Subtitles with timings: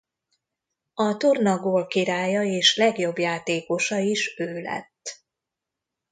[0.93, 5.23] A torna gólkirálya és legjobb játékosa is ő lett.